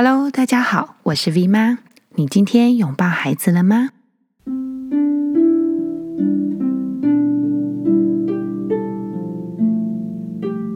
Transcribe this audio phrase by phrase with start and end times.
[0.00, 1.78] Hello，大家好，我是 V 妈。
[2.14, 3.88] 你今天拥抱孩子了吗？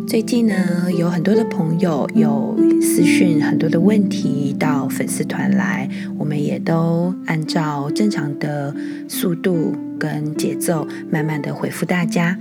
[0.08, 8.74] 最近呢，有很多的朋友有私讯很多的问题到粉丝团来，我们也都按照正常的
[9.08, 12.36] 速度跟节奏，慢慢的回复大家。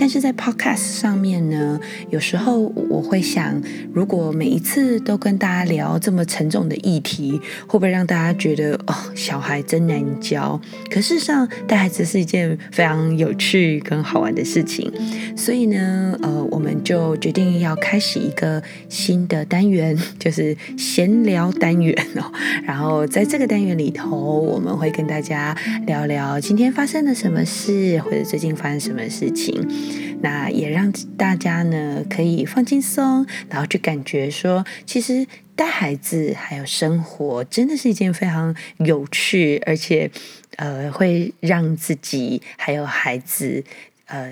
[0.00, 1.78] 但是在 Podcast 上面呢，
[2.08, 2.58] 有时候
[2.88, 3.60] 我会想，
[3.92, 10.58] 如果每一次都跟大家聊这么沉重的议题，会不会让大家觉得哦，小孩真难教？
[10.90, 14.90] 可事实上，带孩子是一件非常有趣跟好玩的事情。
[15.36, 22.32] 所以呢，呃，我们就决定要开始一个新的单元， 就是闲聊单元哦。
[22.64, 25.54] 然后在这个单元里头，我们会跟大家
[25.86, 29.89] 聊聊今天发生了什么事，或者最近发生什么事情。
[30.22, 40.10] 那也让大家呢可以放轻松，然后去感觉说，其实带孩子还有生活真的是一件非常有趣，而且
[40.56, 43.64] 呃会让自己还有孩子
[44.06, 44.30] 呃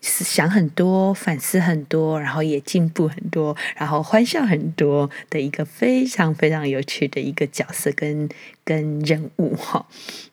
[0.00, 8.28] 想很多、反思很多，然后也进步很多，然后欢笑很多的一个非常非常有趣的一个角色跟
[8.64, 9.86] 跟人物哈。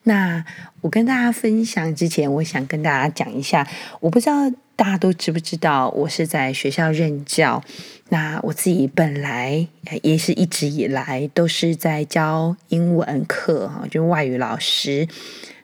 [0.04, 0.44] 那
[0.80, 3.68] 我跟大家分享之前，我想跟大家讲一下，
[4.00, 7.62] 我不知道大家都知不知道，我是在学校任教。
[8.10, 9.68] 那我自己本来
[10.02, 15.06] 也是一直以来都是在教英文课哈，就外语老师。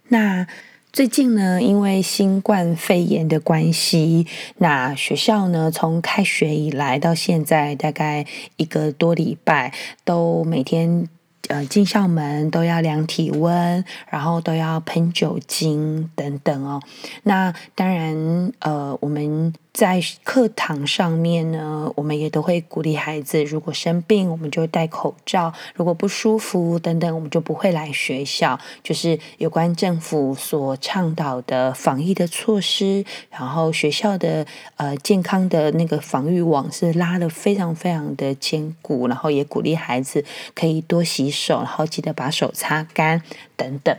[0.08, 0.46] 那
[0.94, 4.28] 最近呢，因为新冠肺炎的关系，
[4.58, 8.24] 那学校呢，从开学以来到现在，大概
[8.58, 11.08] 一个多礼拜，都每天
[11.48, 16.80] 呃进校门都要量体温，然后都要喷酒精等等哦。
[17.24, 19.52] 那当然，呃，我们。
[19.74, 28.56] 在课堂上面呢，我们也都会鼓励孩子，如果生病，我们就戴口罩；如果不舒服等等，我们就不会来学校。
[28.84, 34.46] 就是有关政府所倡导的防疫的措施，然后学校的
[34.76, 40.24] 呃健康的那个防御网是拉得非常非常的坚固，然后也鼓励孩子
[40.54, 43.20] 可以多洗手，然后记得把手擦干
[43.56, 43.96] 等等。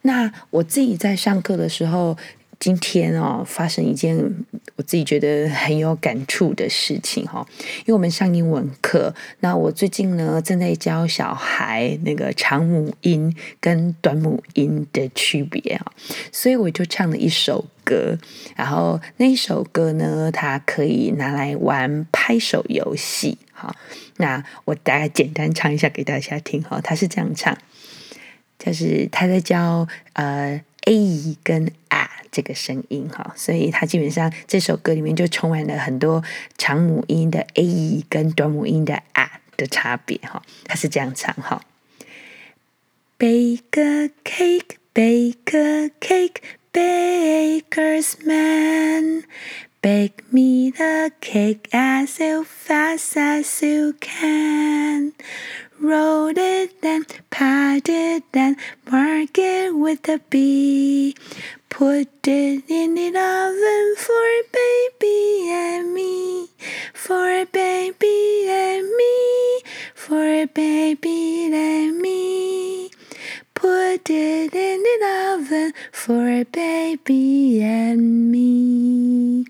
[0.00, 2.16] 那我自己在上课的时候。
[2.64, 4.16] 今天哦，发生一件
[4.76, 7.46] 我自己觉得很有感触的事情哈，
[7.80, 15.92] 因为我们上英文课，那我最近呢正在教小孩那个长母音跟短母音的区别啊，
[16.32, 18.16] 所以我就唱了一首歌，
[18.56, 23.76] 然后那一首歌呢，它可以拿来玩拍手游戏哈。
[24.16, 27.54] 那我大概简单唱一下给大家听哈，它是这样唱，
[28.58, 31.70] 就是他在教呃 A 跟。
[32.34, 36.20] 这个声音哈，所以它基本上这首歌里面就充满了很多
[36.58, 40.42] 长母音的 a 跟短母音的 a 的差别哈。
[40.64, 41.62] 它是这样唱哈
[43.16, 49.22] ：Bake a cake, bake a cake, baker's man,
[49.80, 51.63] bake me the cake
[76.96, 79.44] baby and me.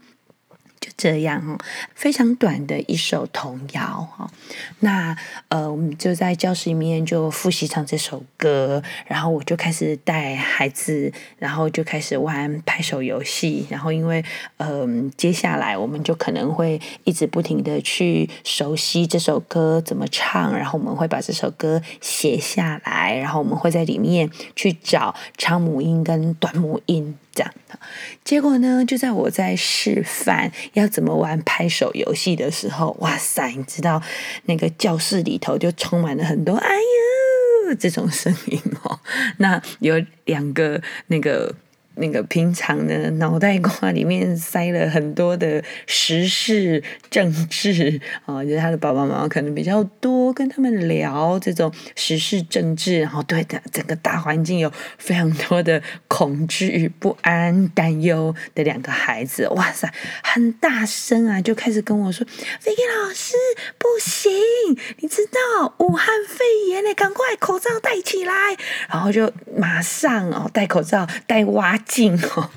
[0.80, 1.58] 就这样哦，
[2.04, 4.30] 非常短的一首童谣哈。
[4.80, 5.16] 那
[5.48, 13.66] 呃，我们就在教室里面就复习唱这首歌，然后我就开始带孩子，然后就开始玩拍手游戏。
[13.70, 14.22] 然后因为
[14.58, 27.16] 呃，接下来我们就可能会一直不停的去熟悉这首歌怎么唱，然后我们会把这首歌写下来，然后我们会在里面去找长母音跟短母音。
[27.36, 27.76] 这样的，
[28.22, 34.02] 结果呢，就在我在示范要怎么玩拍手游戏的时候，哇塞，你知道
[34.44, 39.00] 那个教室里头就充满了很多“哎呦”这种声音哦。
[39.38, 41.54] 那有两个那个。
[41.96, 59.88] 那个平常呢，脑袋瓜里面塞了很多的时事政治啊， 就是他的爸爸妈妈可能比较多跟他们聊这种时事政治，然后对的整个大环境有非常多的恐惧、不安、担忧的两个孩子，哇塞，
[60.24, 63.34] 很大声啊，就开始跟我说：“Vicky 老师，
[63.78, 64.32] 不行，
[64.98, 68.34] 你知道武汉肺炎呢，赶快口罩戴起来。”
[68.90, 71.78] 然后就马上哦，戴口罩，戴蛙。
[71.86, 72.50] 镜哦，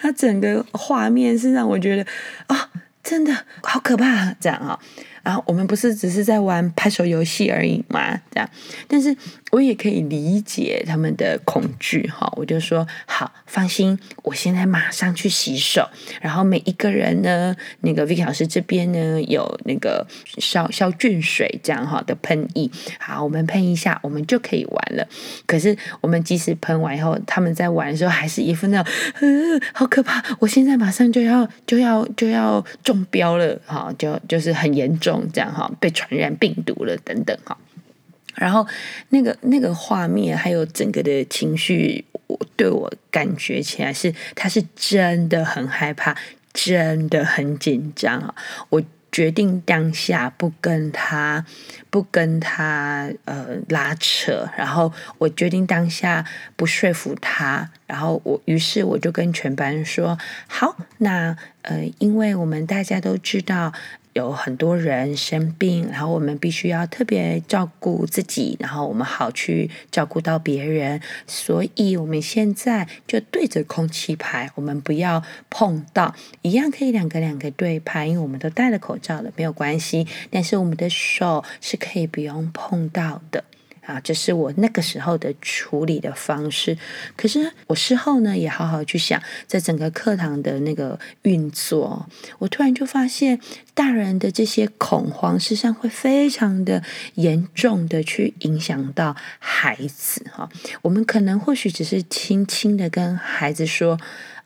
[0.00, 2.02] 它整个画面是让我觉得
[2.46, 2.68] 啊、哦，
[3.02, 4.78] 真的好可怕，这样啊、哦，
[5.22, 8.48] 然后我们不是只是在玩拍手游戏而已嘛，这样。
[8.86, 9.14] 但是
[9.54, 15.88] 我也可以理解他们的恐惧哈，我就说好，放心，我现在马上去洗手。
[16.20, 20.04] 然后每一个人呢，那个 Vicky 老师这边呢有那个
[20.38, 22.68] 消消菌水这样哈的喷液，
[22.98, 25.06] 好，我们喷一下，我们就可以玩了。
[25.46, 37.56] 可是我们即使喷完以后，他们在玩的时候还是一副那种，呃，好可怕，我现在马上就要就要就要中标了，哈，就就是很严重这样哈，被传染病毒了等等哈。
[38.34, 38.66] 然后
[39.10, 46.16] 那个那个画面还有整个的情绪，我对我感觉起来是他是真的很害怕，
[46.52, 48.34] 真的很紧张啊！
[48.70, 48.82] 我
[49.12, 51.46] 决定当下不跟他
[51.88, 56.24] 不跟他呃拉扯，然后我决定当下
[56.56, 63.72] 不说服他，然后我于是我就跟全班说：好，那呃，因为我们大家都知道。
[64.14, 71.00] 有很多人生病，然后我们必须要特别照顾自己，然后我们好去照顾到别人。
[71.26, 80.06] 所以，我们现在就对着空气拍，我们不要碰到，一样可以两个两个对拍，因为我们都戴了口罩了，没有关系。
[80.30, 83.44] 但是，我们的手是可以不用碰到的。
[83.86, 86.76] 啊，这是我那个时候的处理的方式。
[87.16, 92.08] 可是我事后呢，也好好去想，在整个课堂的那个运作，
[92.38, 93.38] 我突然就发现，
[93.74, 96.82] 大人的这些恐慌，事实上会非常的
[97.14, 100.24] 严重的去影响到孩子。
[100.32, 100.48] 哈，
[100.82, 103.98] 我们可能或许只是轻轻的跟孩子说，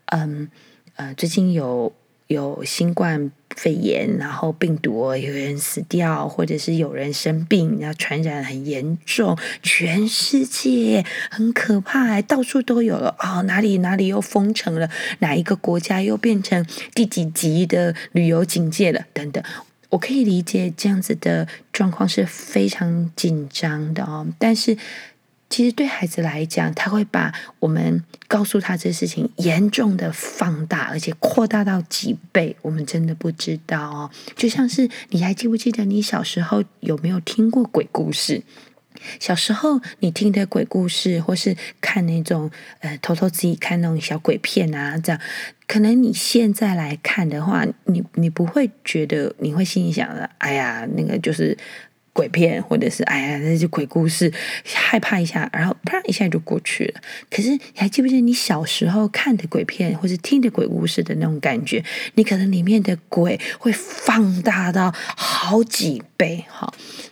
[0.06, 0.48] 嗯，
[0.96, 1.92] 呃，最近有。
[2.28, 14.90] 有新冠肺炎，然后病毒有人死掉，或者是有人生病，然后传染很严重，全世界很可怕，到处都有了哦，哪里哪里又封城了，
[15.20, 16.64] 哪一个国家又变成
[16.94, 19.42] 第几级的旅游警戒了，等等，
[19.88, 24.76] 我可以理解这样子的状况是非常紧张的哦，但是。
[25.50, 34.10] 其实对孩子来讲，他会把我们告诉他这事情严重的放大，而且扩大到几倍，我们真的不知道哦。
[34.36, 38.42] 就像是你还记不记得你小时候有没有听过鬼故事？
[39.18, 42.50] 小时候你听的鬼故事，或是看那种
[42.80, 45.20] 呃偷偷自己看那种小鬼片啊，这样，
[45.66, 51.56] 可能你现在来看的话，你你不会觉得，你会心里想着，哎呀，那个就是。
[52.18, 54.32] 鬼片，或者是哎呀，那些鬼故事，
[54.64, 57.00] 害怕一下，然后啪一下就过去了。
[57.30, 61.84] 可是你还记不记得你小时候看的鬼片，或是听的鬼故事的那种感觉？
[62.14, 66.68] 你可能里面的鬼会放大到好几倍，哈，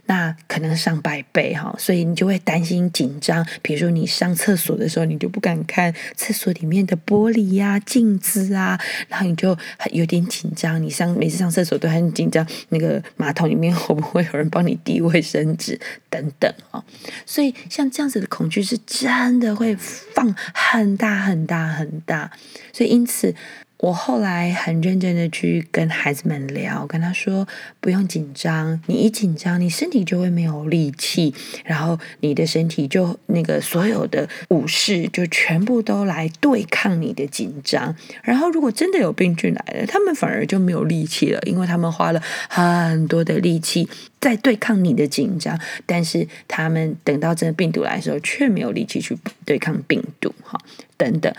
[0.07, 3.47] 那可能上百倍，哈，所以你就会担心紧张。
[3.63, 9.57] 比如说你上厕所的时候，你就不敢看厕所里面的玻璃呀、镜子啊，然后你就
[9.93, 10.83] 有点紧张。
[10.83, 15.01] 你上每次上厕所都很紧张，那个马桶里面会不会有人帮你递？
[15.01, 15.79] 卫生纸
[16.11, 16.83] 等等哦，
[17.25, 22.31] 所以像这样子的恐惧是真的会放很大很大很大，
[22.73, 23.35] 所以因此。
[23.79, 27.47] 我后来很认真的去跟孩子们聊，跟他说
[27.79, 43.87] 不用紧张，你一紧张，你身体就会没有力气，然后你的身体就那个所有的武士就全部都来对抗你的紧张，然后如果真的有病菌来了，他们反而就没有力气了，因为他们花了很多的力气
[44.19, 50.59] 在对抗你的紧张，但是他们等到真的病毒来的时候，却没有力气去对抗病毒，哈，
[50.97, 51.31] 等等，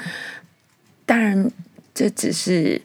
[1.07, 1.51] 当然。
[1.97, 2.79] 这只是，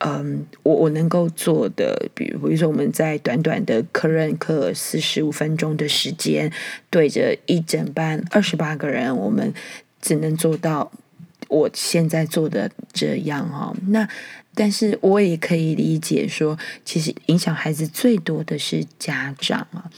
[0.00, 6.50] 嗯，我我能够做的，比如比如说我们在短短的科任课四十五分钟的时间，
[6.90, 9.54] 对着一整班二十八个人，我们
[10.00, 10.90] 只能做到
[11.46, 13.72] 我现在做的这样哈。
[13.90, 14.08] 那
[14.52, 19.88] 但是我也可以理解说，其实影响孩子最多的是家长啊。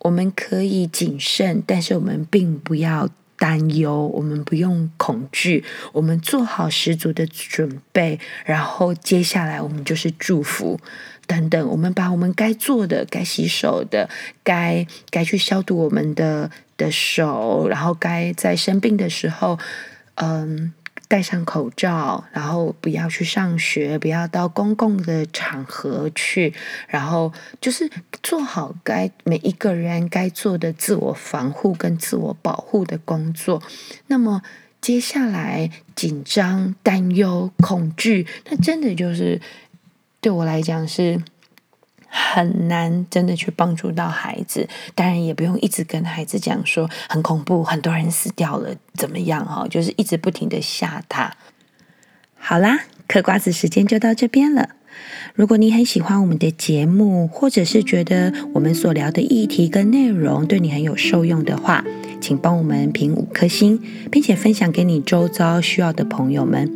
[0.00, 3.08] 我们可以谨慎，但是我们并不要。
[3.38, 10.78] 担忧，我们不用恐惧，我们做好十足的准备，然后接下来我们就是祝福
[11.26, 11.68] 等等。
[11.68, 14.10] 我们把我们该做的、该洗手的、
[14.42, 19.58] 该该去消毒我们的的手，然后该在生病的时候，
[20.16, 20.74] 嗯。
[21.08, 26.52] 戴上口罩，然后不要去上学，不要到公共的场合去，
[26.86, 27.90] 然后就是
[28.22, 33.62] 做好该每一个人该做的自我防护跟自我保护的工作。
[34.08, 34.42] 那么
[34.80, 39.40] 接下来紧张、担忧、恐惧，那真的就是
[40.20, 41.20] 对我来讲是。
[42.08, 49.66] 很难真的去帮助到孩子，当然也不用一直跟孩子讲说很恐怖，很多人死掉了，怎么样哈？
[49.68, 51.36] 就是一直不停的吓他。
[52.38, 54.70] 好啦，嗑瓜子时间就到这边了。
[55.34, 61.84] 如果你很喜欢我们的节目，或者是觉得我们所聊的议题跟内容对你很有受用的话，
[62.20, 66.70] 请帮我们评五颗星，并且分享给你周遭需要的朋友们。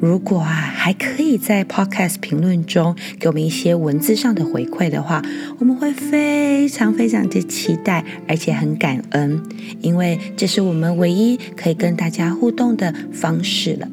[0.00, 5.22] 如果啊，还可以在 Podcast 评论中给我们一些文字上的回馈的话，
[5.58, 9.42] 我们会非常非常的期待，而且很感恩，
[9.80, 13.88] 因为这是我们唯一可以跟大家互动的方式了。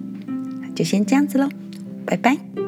[0.75, 1.49] 就先这样子喽，
[2.05, 2.64] 拜拜。